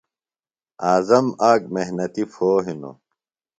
اعظم 0.89 1.25
آک 1.51 1.61
محنتیۡ 1.73 2.27
پھو 2.31 2.49
ہِنوۡ۔ 2.65 2.97